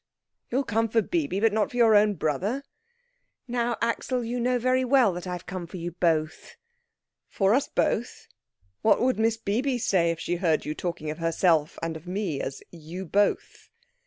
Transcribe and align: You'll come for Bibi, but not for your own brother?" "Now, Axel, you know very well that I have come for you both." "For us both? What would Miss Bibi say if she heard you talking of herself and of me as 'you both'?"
You'll 0.49 0.63
come 0.63 0.89
for 0.89 1.03
Bibi, 1.03 1.39
but 1.39 1.53
not 1.53 1.69
for 1.69 1.77
your 1.77 1.95
own 1.95 2.15
brother?" 2.15 2.63
"Now, 3.47 3.77
Axel, 3.83 4.23
you 4.23 4.39
know 4.39 4.57
very 4.57 4.83
well 4.83 5.13
that 5.13 5.27
I 5.27 5.33
have 5.33 5.45
come 5.45 5.67
for 5.67 5.77
you 5.77 5.91
both." 5.91 6.55
"For 7.29 7.53
us 7.53 7.67
both? 7.67 8.25
What 8.81 8.99
would 8.99 9.19
Miss 9.19 9.37
Bibi 9.37 9.77
say 9.77 10.09
if 10.09 10.19
she 10.19 10.37
heard 10.37 10.65
you 10.65 10.73
talking 10.73 11.11
of 11.11 11.19
herself 11.19 11.77
and 11.83 11.95
of 11.95 12.07
me 12.07 12.41
as 12.41 12.63
'you 12.71 13.05
both'?" 13.05 13.69